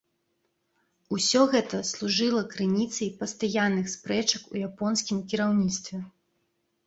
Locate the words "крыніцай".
2.55-3.09